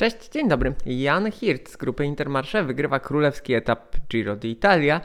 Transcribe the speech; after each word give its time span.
Cześć, 0.00 0.28
dzień 0.28 0.48
dobry. 0.48 0.74
Jan 0.86 1.32
Hirt 1.32 1.70
z 1.70 1.76
grupy 1.76 2.04
Intermarché 2.04 2.62
wygrywa 2.62 3.00
królewski 3.00 3.54
etap 3.54 3.96
Giro 4.08 4.36
d'Italia, 4.36 5.00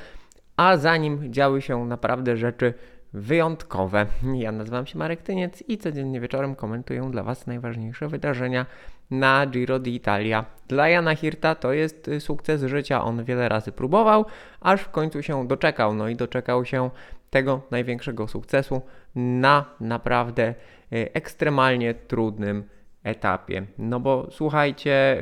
a 0.57 0.77
za 0.77 0.97
nim 0.97 1.33
działy 1.33 1.61
się 1.61 1.85
naprawdę 1.85 2.37
rzeczy 2.37 2.73
wyjątkowe. 3.13 4.05
Ja 4.33 4.51
nazywam 4.51 4.85
się 4.85 4.97
Marek 4.97 5.21
Tyniec 5.21 5.63
i 5.67 5.77
codziennie 5.77 6.21
wieczorem 6.21 6.55
komentuję 6.55 7.09
dla 7.11 7.23
Was 7.23 7.47
najważniejsze 7.47 8.07
wydarzenia 8.07 8.65
na 9.11 9.45
Giro 9.47 9.79
d'Italia. 9.79 10.45
Dla 10.67 10.89
Jana 10.89 11.15
Hirta 11.15 11.55
to 11.55 11.73
jest 11.73 12.09
sukces 12.19 12.63
życia. 12.63 13.03
On 13.03 13.23
wiele 13.23 13.49
razy 13.49 13.71
próbował, 13.71 14.25
aż 14.61 14.81
w 14.81 14.89
końcu 14.89 15.23
się 15.23 15.47
doczekał. 15.47 15.93
No 15.93 16.09
i 16.09 16.15
doczekał 16.15 16.65
się 16.65 16.89
tego 17.29 17.61
największego 17.71 18.27
sukcesu 18.27 18.81
na 19.15 19.65
naprawdę 19.79 20.43
e, 20.43 20.55
ekstremalnie 20.91 21.93
trudnym 21.93 22.74
etapie. 23.05 23.65
No 23.77 23.99
bo 23.99 24.27
słuchajcie, 24.31 25.19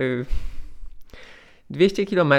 200 1.70 2.06
km, 2.06 2.34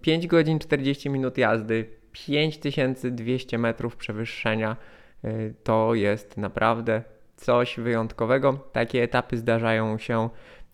5 0.00 0.26
godzin 0.26 0.58
40 0.58 1.10
minut 1.10 1.38
jazdy, 1.38 2.00
5200 2.12 3.58
metrów 3.58 3.96
przewyższenia 3.96 4.76
y, 5.24 5.54
to 5.62 5.94
jest 5.94 6.36
naprawdę 6.36 7.02
coś 7.36 7.76
wyjątkowego. 7.76 8.68
Takie 8.72 9.02
etapy 9.02 9.36
zdarzają 9.36 9.98
się 9.98 10.28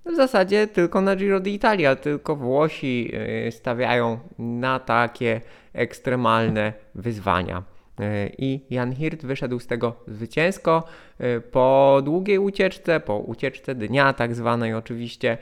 w 0.07 0.17
zasadzie 0.17 0.67
tylko 0.67 1.01
na 1.01 1.17
Giro 1.17 1.41
d'Italia, 1.41 1.97
tylko 1.97 2.37
Włosi 2.37 3.13
y, 3.49 3.53
stawiają 3.53 4.19
na 4.39 4.79
takie 4.79 5.41
ekstremalne 5.73 6.73
wyzwania. 6.95 7.76
E, 8.01 8.31
I 8.39 8.67
Jan 8.71 8.95
Hirt 8.95 9.27
wyszedł 9.27 9.59
z 9.59 9.67
tego 9.67 9.97
zwycięsko 10.09 10.85
e, 11.19 11.41
po 11.41 12.01
długiej 12.05 12.39
ucieczce, 12.39 13.01
po 13.01 13.19
ucieczce 13.19 13.75
dnia 13.75 14.13
tak 14.13 14.35
zwanej 14.35 14.75
oczywiście, 14.75 15.39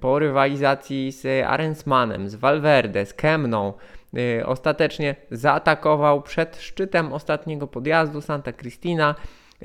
po 0.00 0.18
rywalizacji 0.18 1.12
z 1.12 1.46
Arensmanem, 1.46 2.28
z 2.28 2.34
Valverde, 2.34 3.06
z 3.06 3.14
Kemną. 3.14 3.72
E, 4.16 4.46
ostatecznie 4.46 5.16
zaatakował 5.30 6.22
przed 6.22 6.56
szczytem 6.56 7.12
ostatniego 7.12 7.66
podjazdu 7.66 8.20
Santa 8.20 8.52
Cristina 8.52 9.14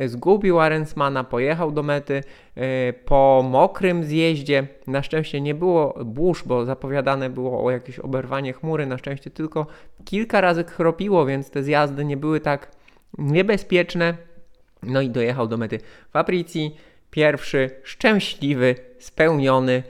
zgubił 0.05 0.59
Arensmana, 0.59 1.23
pojechał 1.23 1.71
do 1.71 1.83
mety 1.83 2.23
e, 2.55 2.93
po 2.93 3.45
mokrym 3.49 4.03
zjeździe. 4.03 4.67
Na 4.87 5.03
szczęście 5.03 5.41
nie 5.41 5.55
było 5.55 5.99
burz, 6.05 6.43
bo 6.43 6.65
zapowiadane 6.65 7.29
było 7.29 7.63
o 7.63 7.71
jakieś 7.71 7.99
oberwanie 7.99 8.53
chmury. 8.53 8.85
Na 8.85 8.97
szczęście 8.97 9.29
tylko 9.29 9.67
kilka 10.05 10.41
razy 10.41 10.63
chropiło, 10.63 11.25
więc 11.25 11.51
te 11.51 11.63
zjazdy 11.63 12.05
nie 12.05 12.17
były 12.17 12.39
tak 12.39 12.71
niebezpieczne. 13.17 14.17
No 14.83 15.01
i 15.01 15.09
dojechał 15.09 15.47
do 15.47 15.57
mety 15.57 15.79
w 16.13 16.15
Apricji. 16.15 16.75
Pierwszy, 17.11 17.69
szczęśliwy, 17.83 18.75
spełniony. 18.99 19.83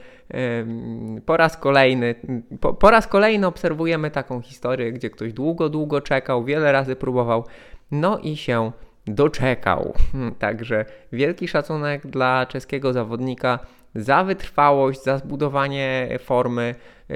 Po 1.26 1.36
raz 1.36 1.56
kolejny, 1.56 2.14
po, 2.60 2.74
po 2.74 2.90
raz 2.90 3.06
kolejny 3.06 3.46
obserwujemy 3.46 4.10
taką 4.10 4.40
historię, 4.40 4.92
gdzie 4.92 5.10
ktoś 5.10 5.32
długo, 5.32 5.68
długo 5.68 6.00
czekał, 6.00 6.44
wiele 6.44 6.72
razy 6.72 6.96
próbował, 6.96 7.44
no 7.90 8.18
i 8.18 8.36
się 8.36 8.72
doczekał. 9.14 9.94
Także 10.38 10.84
wielki 11.12 11.48
szacunek 11.48 12.06
dla 12.06 12.46
czeskiego 12.46 12.92
zawodnika 12.92 13.58
za 13.94 14.24
wytrwałość, 14.24 15.02
za 15.02 15.18
zbudowanie 15.18 16.18
formy, 16.20 16.74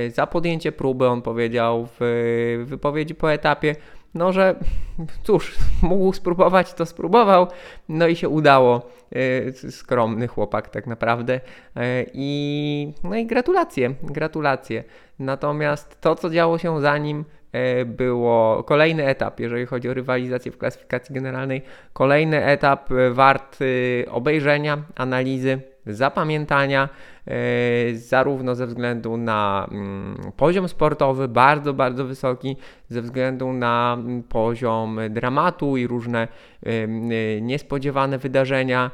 za 0.09 0.27
podjęcie 0.27 0.73
próby. 0.73 1.09
On 1.09 1.23
powiedział 1.23 1.89
w 2.01 2.65
wypowiedzi 2.67 3.15
po 3.15 3.33
etapie, 3.33 3.77
no 4.15 4.33
że 4.33 4.55
cóż, 5.27 5.55
mógł 5.83 6.13
spróbować, 6.13 6.75
to 6.75 6.87
spróbował, 6.87 7.47
no 7.89 8.07
i 8.07 8.17
się 8.17 8.29
udało. 8.29 8.87
Y, 9.17 9.53
skromny 9.71 10.29
chłopak 10.29 10.69
tak 10.69 10.87
naprawdę. 10.87 11.35
Y, 11.35 11.41
I, 12.15 12.93
no 13.05 13.17
i 13.17 13.27
gratulacje, 13.27 13.95
gratulacje. 14.03 14.85
Natomiast 15.19 16.01
to, 16.01 16.15
co 16.15 16.31
działo 16.31 16.59
się 16.59 16.81
za 16.81 16.99
nim, 16.99 17.25
było 17.87 18.63
kolejny 18.63 19.07
etap, 19.07 19.41
jeżeli 19.41 19.67
chodzi 19.67 19.89
o 19.89 19.95
rywalizację 19.95 20.53
w 20.53 20.59
klasyfikacji 20.59 21.15
generalnej, 21.15 21.63
kolejny 21.93 22.45
etap 22.45 22.93
e, 22.93 23.11
wart 23.11 23.59
e, 23.61 24.11
obejrzenia, 24.11 24.83
analizy, 24.97 25.61
zapamiętania, 25.87 26.89
zarówno 27.95 28.55
ze 28.55 28.67
względu 28.67 29.17
na 29.17 29.69
mm, 29.71 30.33
poziom 30.37 30.69
sportowy, 30.69 31.29
bardzo, 31.29 31.75
bardzo 31.75 32.05
wysoki, 32.05 32.57
ze 32.89 33.03
względu 33.03 33.53
na 33.53 33.97
mm, 33.99 34.23
poziom 34.23 34.99
dramatu 35.11 35.77
i 35.77 35.87
różne 35.87 36.29
niespodziewane 37.41 38.19
wydarzenia, 38.19 38.91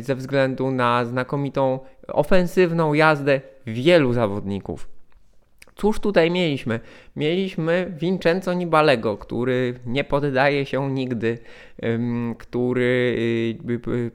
ze 0.00 0.14
względu 0.14 0.70
na 0.70 1.04
znakomitą 1.04 1.78
ofensywną 2.08 2.94
jazdę 2.94 3.40
wielu 3.66 4.12
zawodników. 4.12 4.93
Cóż 5.76 6.00
tutaj 6.00 6.30
mieliśmy? 6.30 6.80
Mieliśmy 7.16 7.94
Vincenzo 7.98 8.54
Nibalego, 8.54 9.18
który 9.18 9.74
nie 9.86 10.04
poddaje 10.04 10.66
się 10.66 10.90
nigdy, 10.90 11.38
który 12.38 13.16
y, 13.88 14.10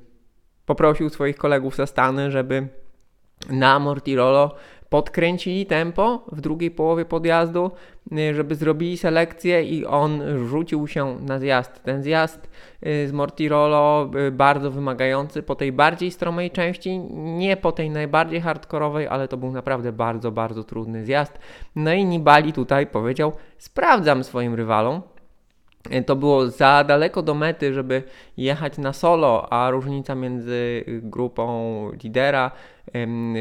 poprosił 0.66 1.10
swoich 1.10 1.36
kolegów 1.36 1.76
ze 1.76 1.88
Stany, 1.88 2.32
żeby 2.32 2.68
na 3.50 3.80
Mortirolo 3.80 4.56
podkręcili 4.90 5.66
tempo 5.66 6.24
w 6.32 6.42
drugiej 6.42 6.72
połowie 6.72 7.06
podjazdu, 7.06 7.72
y, 8.12 8.36
żeby 8.36 8.56
zrobili 8.56 8.98
selekcję 8.98 9.64
i 9.64 9.86
on 9.86 10.22
rzucił 10.48 10.88
się 10.88 11.18
na 11.22 11.40
zjazd. 11.40 11.84
Ten 11.84 12.04
zjazd 12.04 12.50
y, 12.86 13.08
z 13.08 13.12
Mortirolo 13.12 14.12
y, 14.28 14.32
bardzo 14.32 14.72
wymagający 14.72 15.44
po 15.44 15.56
tej 15.56 15.72
bardziej 15.72 16.12
stromej 16.12 16.52
części, 16.52 17.00
nie 17.14 17.58
po 17.58 17.72
tej 17.72 17.90
najbardziej 17.90 18.42
hardkorowej, 18.42 19.08
ale 19.08 19.28
to 19.28 19.38
był 19.38 19.52
naprawdę 19.52 19.92
bardzo, 19.92 20.32
bardzo 20.32 20.64
trudny 20.64 21.06
zjazd. 21.06 21.40
No 21.76 21.94
i 21.94 22.06
Nibali 22.06 22.54
tutaj 22.54 22.88
powiedział, 22.88 23.34
sprawdzam 23.58 24.24
swoim 24.24 24.56
rywalom, 24.56 25.02
to 26.06 26.16
było 26.16 26.48
za 26.48 26.84
daleko 26.84 27.22
do 27.22 27.34
mety, 27.34 27.74
żeby 27.74 28.04
jechać 28.38 28.78
na 28.78 28.94
solo, 28.94 29.54
a 29.54 29.70
różnica 29.70 30.16
między 30.16 30.84
grupą 30.88 31.92
lidera, 32.04 32.52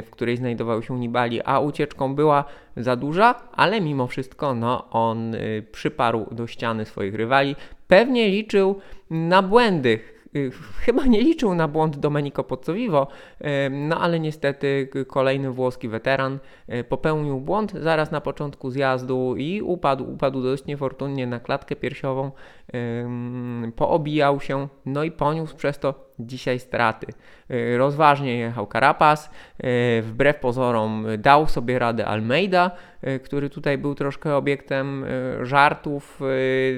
w 0.04 0.10
której 0.10 0.36
znajdował 0.36 0.82
się 0.82 0.98
Nibali, 0.98 1.40
a 1.44 1.60
ucieczką 1.60 2.14
była 2.14 2.44
za 2.76 2.96
duża, 2.96 3.34
ale 3.52 3.80
mimo 3.80 4.06
wszystko 4.06 4.54
no, 4.54 4.90
on 4.90 5.34
y, 5.34 5.64
przyparł 5.72 6.26
do 6.30 6.46
ściany 6.46 6.84
swoich 6.84 7.14
rywali. 7.14 7.56
Pewnie 7.88 8.28
liczył 8.28 8.80
na 9.10 9.42
błędy 9.42 9.98
Y, 9.98 10.17
chyba 10.80 11.06
nie 11.06 11.20
liczył 11.20 11.54
na 11.54 11.68
błąd 11.68 11.96
Domenico 11.96 12.44
Pozzovivo, 12.44 13.06
no 13.70 14.00
ale 14.00 14.20
niestety 14.20 14.88
kolejny 15.06 15.50
włoski 15.50 15.88
weteran 15.88 16.38
y, 16.72 16.84
popełnił 16.84 17.40
błąd 17.40 17.72
zaraz 17.72 18.10
na 18.10 18.20
początku 18.20 18.70
zjazdu 18.70 19.36
i 19.36 19.62
upadł, 19.62 20.12
upadł 20.12 20.42
dość 20.42 20.66
niefortunnie 20.66 21.26
na 21.26 21.40
klatkę 21.40 21.76
piersiową, 21.76 22.30
poobijał 23.76 24.40
się, 24.40 24.68
no 24.86 25.04
i 25.04 25.10
poniósł 25.10 25.56
przez 25.56 25.78
to 25.78 26.07
dzisiaj 26.20 26.58
straty. 26.58 27.06
Y, 27.50 27.78
rozważnie 27.78 28.38
jechał 28.38 28.66
Carapaz, 28.66 29.30
wbrew 30.02 30.36
pozorom 30.40 31.06
dał 31.18 31.46
sobie 31.46 31.78
radę 31.78 32.06
Almeida, 32.06 32.70
który 33.24 33.50
tutaj 33.50 33.78
był 33.78 33.94
troszkę 33.94 34.36
obiektem 34.36 35.04
żartów 35.42 36.20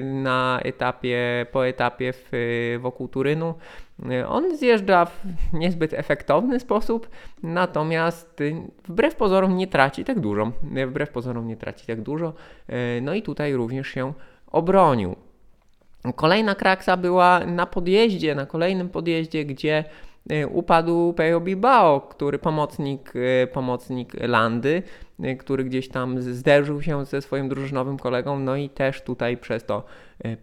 na 0.03 0.59
etapie, 0.63 1.45
po 1.51 1.67
etapie 1.67 2.13
w, 2.13 2.29
wokół 2.81 3.07
Turynu. 3.07 3.53
On 4.27 4.57
zjeżdża 4.57 5.05
w 5.05 5.23
niezbyt 5.53 5.93
efektowny 5.93 6.59
sposób, 6.59 7.09
natomiast 7.43 8.43
wbrew 8.87 9.15
pozorom 9.15 9.57
nie 9.57 9.67
traci 9.67 10.05
tak 10.05 10.19
dużo. 10.19 10.51
Wbrew 10.87 11.09
pozorom 11.09 11.47
nie 11.47 11.57
traci 11.57 11.87
tak 11.87 12.01
dużo. 12.01 12.33
No 13.01 13.13
i 13.13 13.21
tutaj 13.21 13.53
również 13.53 13.87
się 13.87 14.13
obronił. 14.47 15.15
Kolejna 16.15 16.55
kraksa 16.55 16.97
była 16.97 17.39
na 17.45 17.65
podjeździe, 17.65 18.35
na 18.35 18.45
kolejnym 18.45 18.89
podjeździe, 18.89 19.45
gdzie 19.45 19.83
e, 20.29 20.47
upadł 20.47 21.13
Pejo 21.13 21.41
Bilbao, 21.41 22.01
który 22.01 22.39
pomocnik, 22.39 23.13
e, 23.15 23.47
pomocnik 23.47 24.13
Landy, 24.13 24.83
e, 25.23 25.35
który 25.35 25.63
gdzieś 25.63 25.89
tam 25.89 26.21
zderzył 26.21 26.81
się 26.81 27.05
ze 27.05 27.21
swoim 27.21 27.49
drużynowym 27.49 27.97
kolegą, 27.97 28.39
no 28.39 28.55
i 28.55 28.69
też 28.69 29.01
tutaj 29.01 29.37
przez 29.37 29.65
to 29.65 29.83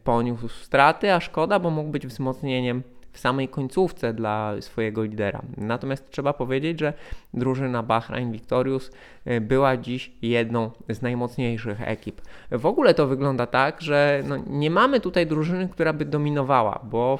poniósł 0.04 0.48
straty, 0.48 1.12
a 1.12 1.20
szkoda, 1.20 1.58
bo 1.58 1.70
mógł 1.70 1.90
być 1.90 2.06
wzmocnieniem 2.06 2.82
samej 3.18 3.48
końcówce 3.48 4.14
dla 4.14 4.52
swojego 4.60 5.02
lidera. 5.02 5.42
Natomiast 5.56 6.10
trzeba 6.10 6.32
powiedzieć, 6.32 6.80
że 6.80 6.92
drużyna 7.34 7.82
Bahrain 7.82 8.32
Victorious 8.32 8.90
e, 9.24 9.40
była 9.40 9.76
dziś 9.76 10.12
jedną 10.22 10.70
z 10.88 11.02
najmocniejszych 11.02 11.88
ekip. 11.88 12.20
W 12.50 12.66
ogóle 12.66 12.94
to 12.94 13.06
wygląda 13.06 13.46
tak, 13.46 13.80
że 13.80 14.22
no 14.26 14.36
nie 14.46 14.70
mamy 14.70 15.00
tutaj 15.00 15.26
drużyny, 15.26 15.68
która 15.68 15.92
by 15.92 16.04
dominowała, 16.04 16.80
bo 16.84 17.18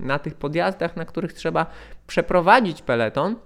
na 0.00 0.18
tych 0.18 0.34
podjazdach, 0.34 0.96
na 0.96 1.04
których 1.04 1.32
trzeba 1.32 1.66
przeprowadzić 2.06 2.82
peleton, 2.82 3.36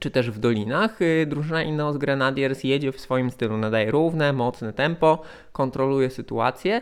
czy 0.00 0.10
też 0.10 0.30
w 0.30 0.38
dolinach. 0.38 1.02
Y, 1.02 1.26
drużyna 1.26 1.62
Ineos 1.62 1.96
Grenadiers 1.96 2.64
jedzie 2.64 2.92
w 2.92 3.00
swoim 3.00 3.30
stylu, 3.30 3.56
nadaje 3.56 3.90
równe, 3.90 4.32
mocne 4.32 4.72
tempo, 4.72 5.22
kontroluje 5.52 6.10
sytuację, 6.10 6.80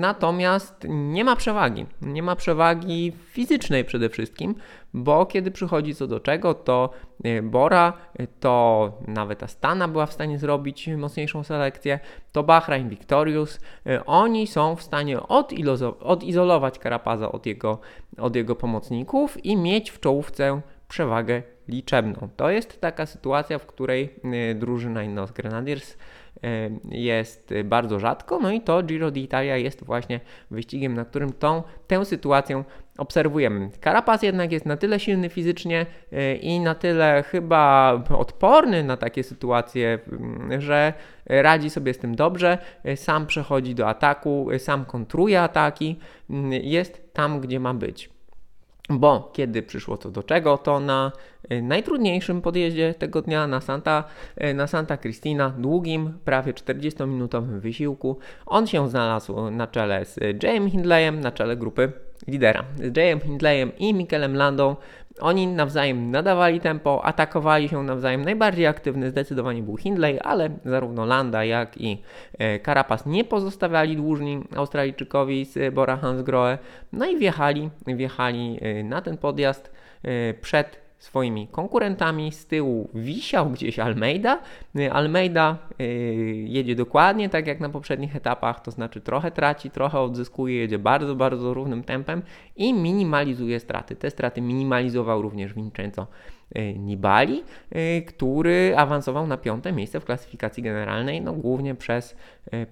natomiast 0.00 0.86
nie 0.88 1.24
ma 1.24 1.36
przewagi. 1.36 1.86
Nie 2.02 2.22
ma 2.22 2.36
przewagi 2.36 3.12
fizycznej 3.30 3.84
przede 3.84 4.08
wszystkim, 4.08 4.54
bo 4.94 5.26
kiedy 5.26 5.50
przychodzi 5.50 5.94
co 5.94 6.06
do 6.06 6.20
czego, 6.20 6.54
to 6.54 6.90
y, 7.26 7.42
Bora, 7.42 7.92
y, 8.20 8.26
to 8.40 8.92
nawet 9.08 9.42
Astana 9.42 9.88
była 9.88 10.06
w 10.06 10.12
stanie 10.12 10.38
zrobić 10.38 10.88
mocniejszą 10.88 11.44
selekcję, 11.44 12.00
to 12.32 12.42
Bahrain 12.42 12.88
Victorious, 12.88 13.60
oni 14.06 14.46
są 14.46 14.76
w 14.76 14.82
stanie 14.82 15.18
odizolować 16.00 16.78
Karapaza 16.78 17.32
od 17.32 17.46
jego, 17.46 17.78
od 18.18 18.36
jego 18.36 18.56
pomocników 18.56 19.44
i 19.44 19.56
mieć 19.56 19.90
w 19.90 20.00
czołówce 20.00 20.60
przewagę 20.88 21.42
liczebną. 21.68 22.28
To 22.36 22.50
jest 22.50 22.80
taka 22.80 23.06
sytuacja, 23.06 23.58
w 23.58 23.66
której 23.66 24.14
y, 24.50 24.54
drużyna 24.54 25.02
Ineos 25.02 25.32
Grenadiers 25.32 25.92
y, 25.92 25.96
jest 26.90 27.54
bardzo 27.64 27.98
rzadko, 27.98 28.38
no 28.40 28.50
i 28.50 28.60
to 28.60 28.82
Giro 28.82 29.10
d'Italia 29.10 29.56
jest 29.56 29.84
właśnie 29.84 30.20
wyścigiem, 30.50 30.94
na 30.94 31.04
którym 31.04 31.32
tą, 31.32 31.62
tę 31.86 32.04
sytuację 32.04 32.64
obserwujemy. 32.98 33.70
Carapaz 33.84 34.22
jednak 34.22 34.52
jest 34.52 34.66
na 34.66 34.76
tyle 34.76 35.00
silny 35.00 35.28
fizycznie 35.28 35.86
y, 36.12 36.34
i 36.36 36.60
na 36.60 36.74
tyle 36.74 37.24
chyba 37.30 37.92
odporny 38.18 38.84
na 38.84 38.96
takie 38.96 39.22
sytuacje, 39.22 39.98
że 40.58 40.92
radzi 41.26 41.70
sobie 41.70 41.94
z 41.94 41.98
tym 41.98 42.14
dobrze, 42.14 42.58
sam 42.96 43.26
przechodzi 43.26 43.74
do 43.74 43.88
ataku, 43.88 44.48
sam 44.58 44.84
kontruje 44.84 45.42
ataki, 45.42 45.98
jest 46.50 47.14
tam, 47.14 47.40
gdzie 47.40 47.60
ma 47.60 47.74
być. 47.74 48.11
Bo 48.90 49.30
kiedy 49.32 49.62
przyszło 49.62 49.96
co 49.96 50.10
do 50.10 50.22
czego, 50.22 50.58
to 50.58 50.80
na 50.80 51.12
y, 51.52 51.62
najtrudniejszym 51.62 52.42
podjeździe 52.42 52.94
tego 52.94 53.22
dnia 53.22 53.46
na 53.46 53.60
Santa, 53.60 54.04
y, 54.44 54.54
na 54.54 54.66
Santa 54.66 54.96
Cristina, 54.96 55.50
długim, 55.50 56.18
prawie 56.24 56.52
40-minutowym 56.52 57.60
wysiłku, 57.60 58.18
on 58.46 58.66
się 58.66 58.88
znalazł 58.88 59.50
na 59.50 59.66
czele 59.66 60.04
z 60.04 60.18
Jayem 60.42 60.70
Hindleyem, 60.70 61.20
na 61.20 61.32
czele 61.32 61.56
grupy 61.56 61.92
lidera. 62.26 62.64
Z 62.76 62.96
Jayem 62.96 63.20
Hindleyem 63.20 63.72
i 63.78 63.94
Mikelem 63.94 64.36
Landą 64.36 64.76
oni 65.20 65.46
nawzajem 65.46 66.10
nadawali 66.10 66.60
tempo, 66.60 67.04
atakowali 67.04 67.68
się 67.68 67.82
nawzajem. 67.82 68.24
Najbardziej 68.24 68.66
aktywny 68.66 69.10
zdecydowanie 69.10 69.62
był 69.62 69.76
Hindley, 69.76 70.18
ale 70.22 70.50
zarówno 70.64 71.04
Landa, 71.04 71.44
jak 71.44 71.80
i 71.80 72.02
e, 72.38 72.60
Carapaz 72.60 73.06
nie 73.06 73.24
pozostawiali 73.24 73.96
dłużni 73.96 74.44
Australijczykowi 74.56 75.44
z 75.44 75.74
Bora 75.74 75.96
Hansgrohe. 75.96 76.58
No 76.92 77.06
i 77.06 77.18
wjechali, 77.18 77.70
wjechali 77.86 78.58
e, 78.60 78.84
na 78.84 79.02
ten 79.02 79.18
podjazd 79.18 79.70
e, 80.02 80.34
przed 80.34 80.81
swoimi 81.02 81.48
konkurentami. 81.48 82.32
Z 82.32 82.46
tyłu 82.46 82.88
wisiał 82.94 83.50
gdzieś 83.50 83.78
Almeida. 83.78 84.40
Y, 84.78 84.92
Almeida 84.92 85.58
y, 85.80 85.84
jedzie 86.48 86.74
dokładnie 86.74 87.28
tak 87.28 87.46
jak 87.46 87.60
na 87.60 87.68
poprzednich 87.68 88.16
etapach, 88.16 88.60
to 88.60 88.70
znaczy 88.70 89.00
trochę 89.00 89.30
traci, 89.30 89.70
trochę 89.70 90.00
odzyskuje, 90.00 90.56
jedzie 90.56 90.78
bardzo, 90.78 91.14
bardzo 91.14 91.54
równym 91.54 91.84
tempem 91.84 92.22
i 92.56 92.74
minimalizuje 92.74 93.60
straty. 93.60 93.96
Te 93.96 94.10
straty 94.10 94.40
minimalizował 94.40 95.22
również 95.22 95.54
Vincenzo 95.54 96.06
y, 96.56 96.74
Nibali, 96.78 97.42
który 98.06 98.74
awansował 98.76 99.26
na 99.26 99.36
piąte 99.36 99.72
miejsce 99.72 100.00
w 100.00 100.04
klasyfikacji 100.04 100.62
generalnej, 100.62 101.20
no 101.20 101.32
głównie 101.32 101.74
przez 101.74 102.16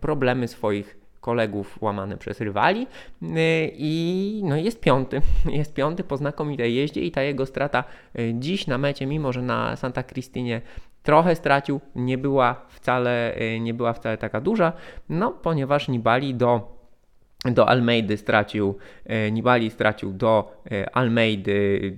problemy 0.00 0.48
swoich 0.48 0.99
kolegów 1.20 1.82
łamane 1.82 2.16
przez 2.16 2.40
rywali 2.40 2.86
y, 3.22 3.26
i 3.74 4.40
no 4.44 4.56
jest 4.56 4.80
piąty, 4.80 5.20
jest 5.60 5.74
piąty 5.74 6.04
po 6.04 6.16
znakomitej 6.16 6.74
jeździe 6.74 7.00
i 7.00 7.10
ta 7.10 7.22
jego 7.22 7.46
strata 7.46 7.84
y, 8.18 8.32
dziś 8.34 8.66
na 8.66 8.78
mecie, 8.78 9.06
mimo 9.06 9.32
że 9.32 9.42
na 9.42 9.76
Santa 9.76 10.02
Cristinie 10.02 10.60
trochę 11.02 11.36
stracił, 11.36 11.80
nie 11.94 12.18
była 12.18 12.66
wcale, 12.68 13.40
y, 13.40 13.60
nie 13.60 13.74
była 13.74 13.92
wcale 13.92 14.18
taka 14.18 14.40
duża, 14.40 14.72
no 15.08 15.30
ponieważ 15.30 15.88
Nibali 15.88 16.34
do 16.34 16.80
do 17.44 17.68
Almeidy 17.68 18.16
stracił, 18.16 18.78
Nibali 19.32 19.70
stracił 19.70 20.12
do 20.12 20.62
Almeidy 20.92 21.96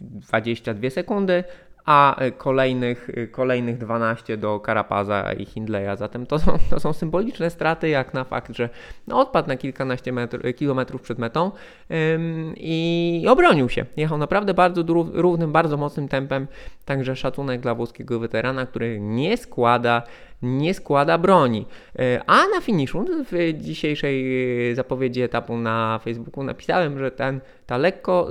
22 0.00 0.90
sekundy, 0.90 1.44
a 1.88 2.16
kolejnych, 2.38 3.10
kolejnych 3.30 3.78
12 3.78 4.36
do 4.36 4.60
Karapaza 4.60 5.32
i 5.32 5.44
Hindleya. 5.44 5.96
Zatem 5.96 6.26
to 6.26 6.38
są, 6.38 6.58
to 6.70 6.80
są 6.80 6.92
symboliczne 6.92 7.50
straty, 7.50 7.88
jak 7.88 8.14
na 8.14 8.24
fakt, 8.24 8.54
że 8.54 8.68
no, 9.06 9.20
odpadł 9.20 9.48
na 9.48 9.56
kilkanaście 9.56 10.12
metr, 10.12 10.54
kilometrów 10.54 11.02
przed 11.02 11.18
metą 11.18 11.50
ym, 11.90 12.52
i 12.56 13.24
obronił 13.28 13.68
się. 13.68 13.84
Jechał 13.96 14.18
naprawdę 14.18 14.54
bardzo 14.54 14.82
równym, 15.12 15.52
bardzo 15.52 15.76
mocnym 15.76 16.08
tempem, 16.08 16.46
także 16.84 17.16
szacunek 17.16 17.60
dla 17.60 17.74
włoskiego 17.74 18.18
weterana, 18.18 18.66
który 18.66 19.00
nie 19.00 19.36
składa 19.36 20.02
nie 20.42 20.74
składa 20.74 21.18
broni. 21.18 21.66
E, 21.98 22.22
a 22.26 22.48
na 22.54 22.60
finiszu, 22.60 23.04
w 23.32 23.58
dzisiejszej 23.58 24.70
e, 24.70 24.74
zapowiedzi 24.74 25.22
etapu 25.22 25.56
na 25.56 26.00
Facebooku 26.04 26.42
napisałem, 26.44 26.98
że 26.98 27.10
ten, 27.10 27.40
ta 27.66 27.76
lekko 27.76 28.28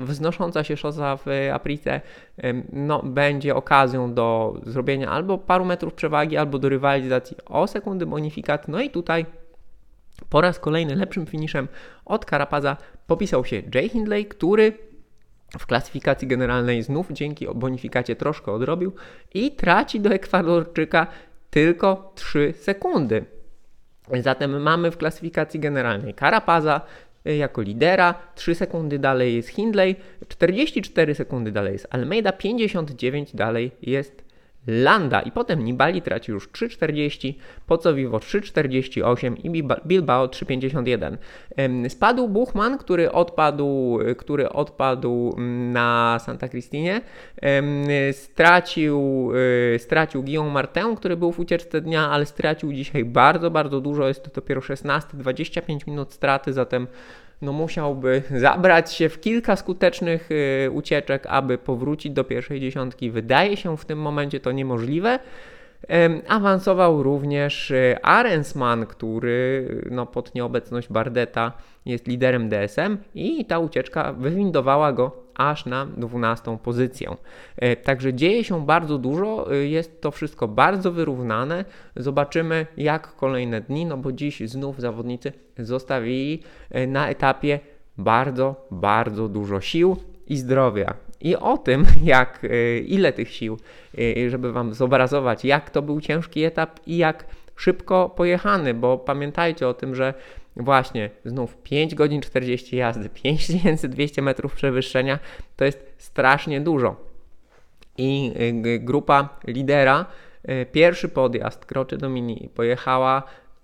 wznosząca 0.00 0.64
się 0.64 0.76
szosa 0.76 1.16
w 1.16 1.26
Aprice 1.52 2.00
no, 2.72 3.02
będzie 3.02 3.54
okazją 3.54 4.14
do 4.14 4.60
zrobienia 4.66 5.10
albo 5.10 5.38
paru 5.38 5.64
metrów 5.64 5.94
przewagi, 5.94 6.36
albo 6.36 6.58
do 6.58 6.68
rywalizacji 6.68 7.36
o 7.46 7.66
sekundy 7.66 8.06
bonifikat. 8.06 8.68
No 8.68 8.80
i 8.80 8.90
tutaj 8.90 9.26
po 10.30 10.40
raz 10.40 10.58
kolejny 10.58 10.96
lepszym 10.96 11.26
finiszem 11.26 11.68
od 12.04 12.24
Karapaza 12.24 12.76
popisał 13.06 13.44
się 13.44 13.62
Jay 13.74 13.88
Hindley, 13.88 14.26
który 14.26 14.72
w 15.58 15.66
klasyfikacji 15.66 16.28
generalnej 16.28 16.82
znów 16.82 17.06
dzięki 17.10 17.46
bonifikacie 17.54 18.16
troszkę 18.16 18.52
odrobił 18.52 18.92
i 19.34 19.52
traci 19.52 20.00
do 20.00 20.10
Ekwadorczyka 20.10 21.06
tylko 21.56 22.12
3 22.14 22.54
sekundy. 22.56 23.24
Zatem 24.20 24.62
mamy 24.62 24.90
w 24.90 24.96
klasyfikacji 24.96 25.60
generalnej 25.60 26.14
Karapaza 26.14 26.80
y, 27.26 27.36
jako 27.36 27.62
lidera, 27.62 28.14
3 28.34 28.54
sekundy 28.54 28.98
dalej 28.98 29.36
jest 29.36 29.48
Hindley, 29.48 29.96
44 30.28 31.14
sekundy 31.14 31.52
dalej 31.52 31.72
jest 31.72 31.86
Almeida, 31.90 32.32
59 32.32 33.36
dalej 33.36 33.70
jest 33.82 34.24
Landa 34.66 35.20
i 35.20 35.30
potem 35.30 35.64
Nibali 35.64 36.02
traci 36.02 36.32
już 36.32 36.48
3,40, 36.48 37.34
Pocowiwo 37.66 38.18
3,48 38.18 39.36
i 39.44 39.50
Bilbao 39.86 40.26
3,51. 40.26 41.16
Spadł 41.88 42.28
Buchman, 42.28 42.78
który 42.78 43.12
odpadł, 43.12 43.98
który 44.18 44.48
odpadł 44.48 45.34
mm, 45.36 45.72
na 45.72 46.18
Santa 46.24 46.48
Cristinie. 46.48 47.00
Stracił, 48.12 49.30
y, 49.74 49.78
stracił 49.78 50.22
Guillaume 50.22 50.50
Martin, 50.50 50.96
który 50.96 51.16
był 51.16 51.32
w 51.32 51.38
ucieczce 51.38 51.80
dnia, 51.80 52.10
ale 52.10 52.26
stracił 52.26 52.72
dzisiaj 52.72 53.04
bardzo, 53.04 53.50
bardzo 53.50 53.80
dużo. 53.80 54.08
Jest 54.08 54.22
to 54.22 54.30
dopiero 54.34 54.60
16, 54.60 55.10
25 55.14 55.86
minut 55.86 56.12
straty, 56.12 56.52
zatem 56.52 56.86
no 57.42 57.52
musiałby 57.52 58.22
zabrać 58.36 58.92
się 58.92 59.08
w 59.08 59.20
kilka 59.20 59.56
skutecznych 59.56 60.28
y, 60.30 60.70
ucieczek, 60.70 61.26
aby 61.26 61.58
powrócić 61.58 62.12
do 62.12 62.24
pierwszej 62.24 62.60
dziesiątki. 62.60 63.10
Wydaje 63.10 63.56
się 63.56 63.76
w 63.76 63.84
tym 63.84 63.98
momencie 63.98 64.40
to 64.40 64.52
niemożliwe. 64.52 65.18
Awansował 66.28 67.02
również 67.02 67.70
y, 67.70 67.96
Arensman, 68.02 68.86
który 68.86 69.68
no, 69.90 70.06
pod 70.06 70.34
nieobecność 70.34 70.88
Bardeta 70.88 71.52
jest 71.86 72.08
liderem 72.08 72.48
DSM 72.48 72.98
i 73.14 73.44
ta 73.44 73.58
ucieczka 73.58 74.12
wywindowała 74.12 74.92
go 74.92 75.25
aż 75.36 75.66
na 75.66 75.86
12 75.86 76.58
pozycję. 76.62 77.16
E, 77.56 77.76
także 77.76 78.14
dzieje 78.14 78.44
się 78.44 78.66
bardzo 78.66 78.98
dużo, 78.98 79.52
e, 79.52 79.56
jest 79.56 80.00
to 80.00 80.10
wszystko 80.10 80.48
bardzo 80.48 80.92
wyrównane. 80.92 81.64
Zobaczymy 81.96 82.66
jak 82.76 83.16
kolejne 83.16 83.60
dni, 83.60 83.86
no 83.86 83.96
bo 83.96 84.12
dziś 84.12 84.40
znów 84.40 84.80
zawodnicy 84.80 85.32
zostawili 85.58 86.42
e, 86.70 86.86
na 86.86 87.08
etapie 87.08 87.60
bardzo, 87.98 88.66
bardzo 88.70 89.28
dużo 89.28 89.60
sił 89.60 89.96
i 90.26 90.36
zdrowia. 90.36 90.94
I 91.20 91.36
o 91.36 91.58
tym, 91.58 91.86
jak, 92.04 92.46
ile 92.86 93.12
tych 93.12 93.32
sił, 93.32 93.58
żeby 94.28 94.52
Wam 94.52 94.74
zobrazować, 94.74 95.44
jak 95.44 95.70
to 95.70 95.82
był 95.82 96.00
ciężki 96.00 96.44
etap 96.44 96.80
i 96.86 96.96
jak 96.96 97.26
szybko 97.56 98.08
pojechany, 98.16 98.74
bo 98.74 98.98
pamiętajcie 98.98 99.68
o 99.68 99.74
tym, 99.74 99.94
że 99.94 100.14
Właśnie, 100.56 101.10
znów 101.24 101.56
5 101.62 101.94
godzin 101.94 102.20
40 102.20 102.76
jazdy, 102.76 103.08
5200 103.22 104.22
metrów 104.22 104.54
przewyższenia 104.54 105.18
to 105.56 105.64
jest 105.64 105.94
strasznie 105.98 106.60
dużo. 106.60 106.96
I 107.98 108.32
y, 108.66 108.78
grupa 108.78 109.38
lidera, 109.46 110.06
y, 110.48 110.66
pierwszy 110.72 111.08
podjazd 111.08 111.64
Kroczy 111.64 111.96
Domini 111.96 112.48
pojechała 112.54 113.22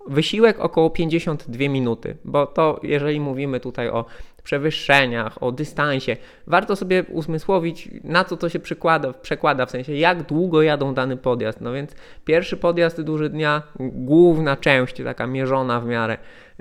wysiłek 0.09 0.61
około 0.61 0.91
52 0.91 1.69
minuty, 1.69 2.17
bo 2.25 2.47
to 2.47 2.81
jeżeli 2.83 3.21
mówimy 3.21 3.61
tutaj 3.61 3.89
o 3.89 4.05
przewyższeniach, 4.43 5.43
o 5.43 5.53
dystansie, 5.53 6.17
warto 6.47 6.77
sobie 6.77 7.05
uzmysłowić, 7.05 7.89
na 8.05 8.25
co 8.25 8.37
to 8.37 8.49
się 8.49 8.59
przekłada, 8.59 9.13
przekłada, 9.13 9.67
w 9.67 9.71
sensie 9.71 9.95
jak 9.95 10.23
długo 10.23 10.63
jadą 10.63 10.95
dany 10.95 11.17
podjazd. 11.17 11.61
No 11.61 11.73
więc 11.73 11.95
pierwszy 12.25 12.57
podjazd 12.57 13.01
duży 13.01 13.29
dnia, 13.29 13.63
główna 13.81 14.57
część, 14.57 15.03
taka 15.05 15.27
mierzona 15.27 15.81
w 15.81 15.87
miarę, 15.87 16.19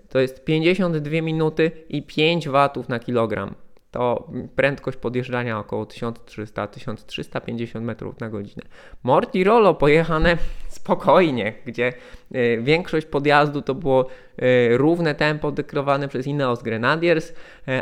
to 0.10 0.20
jest 0.20 0.46
52 0.46 1.22
minuty 1.22 1.72
i 1.90 2.04
5 2.04 2.50
watów 2.50 2.90
na 2.90 3.00
kilogram. 3.00 3.56
To 3.92 4.30
prędkość 4.56 4.98
podjeżdżania 4.98 5.60
około 5.60 5.86
1300-1350 5.86 7.82
metrów 7.82 8.20
na 8.20 8.30
godzinę. 8.30 8.64
Mortirolo 9.04 9.74
pojechane 9.74 10.38
spokojnie, 10.70 11.54
gdzie 11.66 11.94
y, 12.36 12.60
większość 12.62 13.08
podjazdu 13.08 13.62
to 13.62 13.76
było 13.76 14.08
y, 14.42 14.78
równe 14.78 15.16
tempo 15.16 15.52
dyktowane 15.52 16.08
przez 16.08 16.28
Ineos 16.28 16.64
Grenadiers, 16.64 17.30
y, 17.30 17.34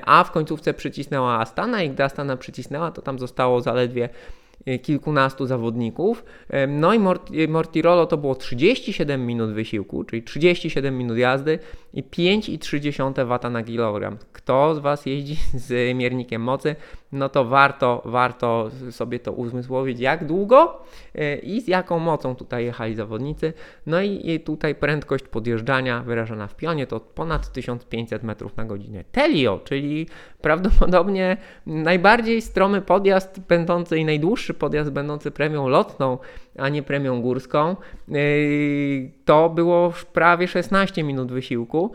a 0.06 0.24
w 0.24 0.32
końcówce 0.32 0.74
przycisnęła 0.74 1.40
Astana 1.40 1.84
i 1.84 1.90
gdy 1.90 2.04
Astana 2.04 2.38
przycisnęła, 2.38 2.92
to 2.92 3.02
tam 3.02 3.20
zostało 3.20 3.62
zaledwie 3.62 4.10
kilkunastu 4.82 5.46
zawodników. 5.46 6.26
No 6.68 6.94
i 6.94 7.00
Mortirolo 7.48 8.06
to 8.06 8.18
było 8.18 8.36
37 8.36 9.26
minut 9.26 9.52
wysiłku, 9.52 10.04
czyli 10.04 10.24
37 10.24 10.98
minut 10.98 11.18
jazdy 11.18 11.60
i 11.94 12.04
5,3 12.04 13.26
W 13.26 13.50
na 13.50 13.64
kilogram. 13.64 14.18
Kto 14.34 14.76
z 14.76 14.80
Was 14.80 15.06
jeździ 15.06 15.38
z 15.68 15.98
miernikiem 15.98 16.42
mocy, 16.42 16.76
no 17.12 17.30
to 17.30 17.46
warto, 17.46 18.02
warto 18.06 18.72
sobie 18.92 19.20
to 19.20 19.32
uzmysłowić, 19.32 20.00
jak 20.00 20.26
długo 20.26 20.84
e, 21.16 21.36
i 21.36 21.62
z 21.62 21.68
jaką 21.68 22.00
mocą 22.00 22.36
tutaj 22.36 22.66
jechali 22.66 22.96
zawodnicy. 22.96 23.54
No 23.86 24.02
i 24.02 24.40
tutaj 24.40 24.76
prędkość 24.76 25.24
podjeżdżania 25.24 26.04
wyrażona 26.04 26.48
w 26.48 26.56
pionie 26.56 26.88
to 26.88 27.00
ponad 27.00 27.54
1500 27.54 28.24
metrów 28.24 28.58
na 28.58 28.66
godzinę. 28.66 29.04
Telio, 29.12 29.60
czyli 29.64 30.08
prawdopodobnie 30.42 31.38
najbardziej 31.66 32.42
stromy 32.42 32.82
podjazd 32.82 33.40
będący 33.40 33.98
i 33.98 34.06
najdłuższy 34.06 34.49
podjazd 34.54 34.92
będący 34.92 35.32
premią 35.32 35.68
lotną, 35.68 36.18
a 36.58 36.70
nie 36.70 36.84
premią 36.84 37.22
górską. 37.22 37.76
Yy, 38.08 39.12
to 39.26 39.50
było 39.50 39.94
prawie 40.14 40.48
16 40.48 41.04
minut 41.04 41.32
wysiłku. 41.32 41.92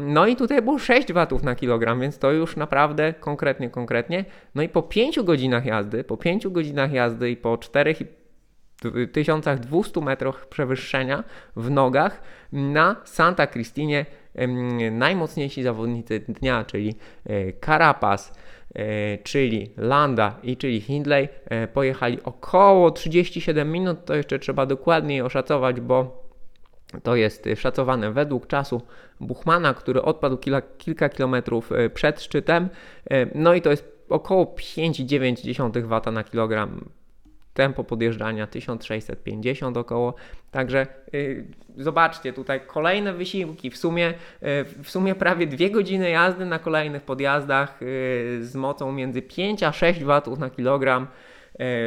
No 0.00 0.26
i 0.26 0.36
tutaj 0.36 0.62
było 0.62 0.78
6 0.78 1.12
watów 1.12 1.42
na 1.42 1.54
kilogram, 1.54 2.00
więc 2.00 2.18
to 2.18 2.32
już 2.32 2.56
naprawdę 2.56 3.14
konkretnie, 3.20 3.70
konkretnie. 3.70 4.24
No 4.54 4.62
i 4.62 4.68
po 4.68 4.82
5 4.82 5.20
godzinach 5.20 5.66
jazdy, 5.66 6.04
po 6.04 6.16
5 6.16 6.48
godzinach 6.48 6.92
jazdy 6.92 7.30
i 7.30 7.36
po 7.36 7.58
4 7.58 7.94
1200 9.12 10.00
metrach 10.00 10.48
przewyższenia 10.48 11.24
w 11.56 11.70
nogach 11.70 12.22
na 12.52 12.96
Santa 13.04 13.46
Cristinie 13.46 14.06
najmocniejsi 14.92 15.62
zawodnicy 15.62 16.20
dnia, 16.28 16.64
czyli 16.64 16.94
e, 17.26 17.52
Carapaz, 17.52 18.32
e, 18.74 19.18
czyli 19.18 19.70
Landa 19.76 20.38
i 20.42 20.56
czyli 20.56 20.80
Hindley 20.80 21.28
e, 21.44 21.68
pojechali 21.68 22.22
około 22.22 22.90
37 22.90 23.72
minut, 23.72 24.04
to 24.04 24.14
jeszcze 24.14 24.38
trzeba 24.38 24.66
dokładniej 24.66 25.22
oszacować, 25.22 25.80
bo 25.80 26.22
to 27.02 27.16
jest 27.16 27.48
szacowane 27.56 28.12
według 28.12 28.46
czasu 28.46 28.82
Buchmana, 29.20 29.74
który 29.74 30.02
odpadł 30.02 30.36
kilka, 30.36 30.62
kilka 30.78 31.08
kilometrów 31.08 31.70
przed 31.94 32.22
szczytem. 32.22 32.68
No 33.34 33.54
i 33.54 33.62
to 33.62 33.70
jest 33.70 34.04
około 34.08 34.44
5,9 34.44 35.82
W 35.82 36.12
na 36.12 36.24
kilogram 36.24 36.88
tempo 37.54 37.84
podjeżdżania 37.84 38.46
1650 38.46 39.76
około. 39.76 40.14
Także 40.50 40.86
yy, 41.12 41.46
zobaczcie 41.76 42.32
tutaj 42.32 42.60
kolejne 42.66 43.12
wysiłki, 43.12 43.70
w 43.70 43.76
sumie, 43.76 44.14
yy, 44.42 44.64
w 44.64 44.90
sumie 44.90 45.14
prawie 45.14 45.46
dwie 45.46 45.70
godziny 45.70 46.10
jazdy 46.10 46.46
na 46.46 46.58
kolejnych 46.58 47.02
podjazdach 47.02 47.80
yy, 47.80 48.44
z 48.44 48.54
mocą 48.54 48.92
między 48.92 49.22
5 49.22 49.62
a 49.62 49.72
6 49.72 50.00
W 50.04 50.38
na 50.38 50.50
kilogram 50.50 51.02
y, 51.02 51.06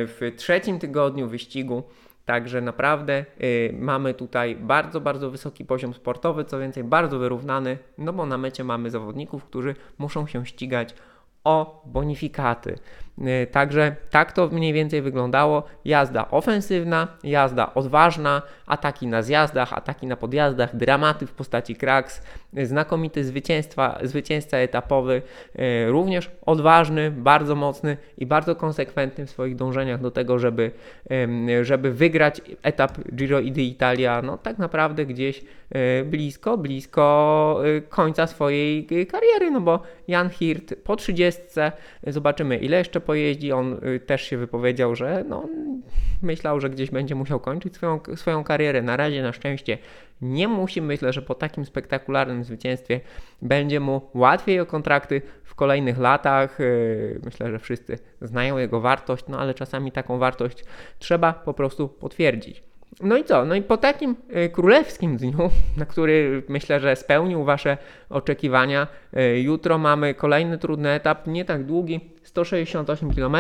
w 0.08 0.34
trzecim 0.36 0.80
tygodniu 0.80 1.28
wyścigu. 1.28 1.84
Także 2.26 2.62
naprawdę 2.62 3.26
y, 3.42 3.76
mamy 3.80 4.14
tutaj 4.14 4.56
bardzo, 4.56 5.02
bardzo 5.02 5.32
wysoki 5.32 5.66
poziom 5.66 5.94
sportowy, 5.94 6.46
co 6.46 6.60
więcej, 6.60 6.84
bardzo 6.84 7.20
wyrównany, 7.20 7.78
no 7.98 8.14
bo 8.14 8.26
na 8.26 8.38
mecie 8.38 8.64
mamy 8.64 8.90
zawodników, 8.92 9.44
którzy 9.44 9.76
muszą 9.98 10.28
się 10.28 10.46
ścigać 10.46 10.96
o 11.46 11.82
bonifikaty. 11.86 12.76
Y, 13.18 13.48
także 13.48 13.96
tak 14.10 14.32
to 14.32 14.48
mniej 14.48 14.74
więcej 14.74 15.02
wyglądało. 15.02 15.64
Jazda 15.86 16.32
ofensywna, 16.32 17.08
jazda 17.24 17.74
odważna, 17.74 18.42
ataki 18.66 19.08
na 19.08 19.22
zjazdach, 19.22 19.74
ataki 19.74 20.08
na 20.08 20.16
podjazdach, 20.16 20.76
dramaty 20.76 21.28
w 21.28 21.32
postaci 21.32 21.76
kraks, 21.76 22.22
znakomity 22.64 23.24
zwycięstwa, 23.24 24.00
zwycięzca 24.04 24.58
etapowy, 24.58 25.22
y, 25.56 25.92
również 25.92 26.32
odważny, 26.46 27.12
bardzo 27.12 27.56
mocny 27.56 27.98
i 28.18 28.26
bardzo 28.26 28.56
konsekwentny 28.56 29.26
w 29.26 29.30
swoich 29.30 29.56
dążeniach 29.56 30.02
do 30.02 30.12
tego, 30.12 30.40
żeby, 30.40 30.72
żeby 31.62 31.92
wygrać 31.92 32.42
etap 32.64 32.98
Giro 33.16 33.40
d'Italia, 33.40 34.22
no 34.24 34.38
tak 34.38 34.58
naprawdę 34.58 35.06
gdzieś 35.06 35.40
y, 35.40 36.06
blisko, 36.06 36.58
blisko 36.58 37.62
końca 37.90 38.28
swojej 38.28 38.86
kariery, 38.86 39.52
no 39.52 39.62
bo 39.62 39.82
Jan 40.08 40.30
Hirt 40.30 40.74
po 40.84 40.96
30 40.96 41.35
zobaczymy 42.08 42.58
ile 42.58 42.78
jeszcze 42.78 43.02
pojeździ. 43.02 43.52
On 43.52 43.74
y, 43.74 44.00
też 44.00 44.22
się 44.22 44.38
wypowiedział, 44.38 44.96
że 44.96 45.24
no, 45.30 45.50
myślał, 46.22 46.60
że 46.60 46.70
gdzieś 46.70 46.92
będzie 46.92 47.16
musiał 47.16 47.40
kończyć 47.40 47.76
swoją, 47.76 48.00
swoją 48.16 48.44
karierę. 48.44 48.82
Na 48.82 48.98
razie 48.98 49.24
na 49.24 49.34
szczęście 49.34 49.78
nie 50.22 50.48
musi. 50.48 50.82
Myślę, 50.82 51.14
że 51.14 51.22
po 51.22 51.36
takim 51.36 51.66
spektakularnym 51.66 52.44
zwycięstwie 52.44 53.02
będzie 53.42 53.80
mu 53.80 54.02
łatwiej 54.14 54.60
o 54.60 54.66
kontrakty 54.66 55.22
w 55.44 55.56
kolejnych 55.56 55.98
latach. 55.98 56.60
Y, 56.60 57.22
myślę, 57.26 57.52
że 57.52 57.60
wszyscy 57.60 58.00
znają 58.22 58.58
jego 58.58 58.82
wartość, 58.82 59.26
no 59.28 59.40
ale 59.40 59.54
czasami 59.54 59.92
taką 59.92 60.18
wartość 60.18 60.66
trzeba 61.00 61.34
po 61.34 61.54
prostu 61.54 61.88
potwierdzić. 61.88 62.64
No 63.02 63.18
i 63.18 63.24
co? 63.24 63.46
No 63.46 63.56
i 63.56 63.62
po 63.62 63.78
takim 63.78 64.16
y, 64.46 64.50
królewskim 64.50 65.18
dniu, 65.18 65.50
na 65.78 65.86
który 65.86 66.44
myślę, 66.48 66.80
że 66.80 66.96
spełnił 66.96 67.44
Wasze 67.44 67.78
oczekiwania, 68.10 68.88
jutro 69.44 69.78
mamy 69.78 70.14
kolejny 70.14 70.58
trudny 70.58 70.90
etap, 70.90 71.28
nie 71.28 71.46
tak 71.46 71.64
długi, 71.66 72.15
168 72.36 73.14
km, 73.14 73.36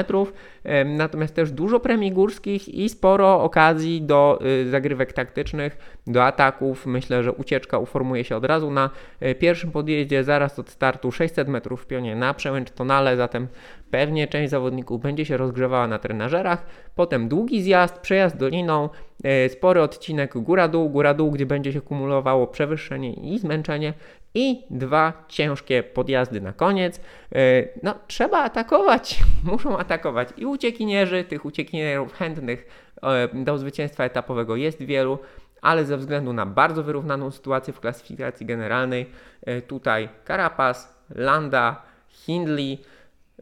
natomiast 0.85 1.35
też 1.35 1.51
dużo 1.51 1.79
premii 1.79 2.11
górskich 2.11 2.69
i 2.69 2.89
sporo 2.89 3.43
okazji 3.43 4.01
do 4.01 4.39
y, 4.61 4.69
zagrywek 4.69 5.13
taktycznych, 5.13 6.01
do 6.07 6.25
ataków. 6.25 6.85
Myślę, 6.85 7.23
że 7.23 7.31
ucieczka 7.31 7.77
uformuje 7.77 8.23
się 8.23 8.35
od 8.35 8.45
razu 8.45 8.71
na 8.71 8.89
y, 9.21 9.35
pierwszym 9.35 9.71
podjeździe, 9.71 10.23
zaraz 10.23 10.59
od 10.59 10.69
startu 10.69 11.11
600 11.11 11.47
metrów 11.47 11.83
w 11.83 11.87
pionie 11.87 12.15
na 12.15 12.33
przełęcz 12.33 12.71
tonale, 12.71 13.17
zatem 13.17 13.47
pewnie 13.91 14.27
część 14.27 14.49
zawodników 14.51 15.01
będzie 15.01 15.25
się 15.25 15.37
rozgrzewała 15.37 15.87
na 15.87 15.99
trenażerach. 15.99 16.65
Potem 16.95 17.27
długi 17.27 17.61
zjazd, 17.61 17.99
przejazd 17.99 18.37
doliną, 18.37 18.89
y, 19.45 19.49
spory 19.49 19.81
odcinek 19.81 20.37
góra-dół, 20.37 20.89
góra-dół, 20.89 21.31
gdzie 21.31 21.45
będzie 21.45 21.73
się 21.73 21.81
kumulowało 21.81 22.47
przewyższenie 22.47 23.13
i 23.13 23.39
zmęczenie 23.39 23.93
i 24.35 24.63
dwa 24.69 25.25
ciężkie 25.27 25.83
podjazdy 25.83 26.41
na 26.41 26.53
koniec. 26.53 26.99
E, 27.35 27.39
no, 27.83 27.95
trzeba 28.07 28.37
atakować, 28.37 29.19
muszą 29.51 29.77
atakować 29.77 30.29
i 30.37 30.45
uciekinierzy, 30.45 31.23
tych 31.23 31.45
uciekinierów 31.45 32.13
chętnych 32.13 32.67
e, 33.03 33.43
do 33.43 33.57
zwycięstwa 33.57 34.03
etapowego 34.03 34.55
jest 34.55 34.83
wielu, 34.83 35.19
ale 35.61 35.85
ze 35.85 35.97
względu 35.97 36.33
na 36.33 36.45
bardzo 36.45 36.83
wyrównaną 36.83 37.31
sytuację 37.31 37.73
w 37.73 37.79
klasyfikacji 37.79 38.45
generalnej, 38.45 39.09
e, 39.45 39.61
tutaj 39.61 40.09
Carapaz, 40.27 40.95
Landa, 41.09 41.81
Hindley, 42.09 42.81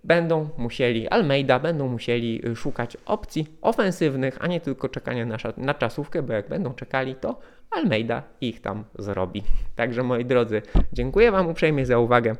będą 0.03 0.50
musieli, 0.57 1.07
Almeida 1.07 1.59
będą 1.59 1.88
musieli 1.88 2.41
szukać 2.55 2.97
opcji 3.05 3.47
ofensywnych, 3.62 4.38
a 4.41 4.47
nie 4.47 4.62
tylko 4.62 4.89
czekania 4.89 5.25
na, 5.25 5.38
na 5.57 5.73
czasówkę, 5.73 6.23
bo 6.23 6.33
jak 6.33 6.50
będą 6.50 6.73
czekali, 6.73 7.15
to 7.15 7.39
Almeida 7.75 8.24
ich 8.42 8.62
tam 8.62 8.84
zrobi. 9.00 9.44
Także 9.75 10.03
moi 10.03 10.25
drodzy, 10.25 10.62
dziękuję 10.94 11.32
Wam 11.32 11.48
uprzejmie 11.48 11.86
za 11.86 12.00
uwagę. 12.00 12.36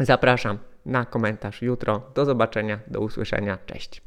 Zapraszam 0.00 0.58
na 0.86 1.04
komentarz 1.04 1.62
jutro. 1.62 2.02
Do 2.14 2.24
zobaczenia, 2.24 2.78
do 2.86 3.00
usłyszenia. 3.00 3.58
Cześć. 3.66 4.02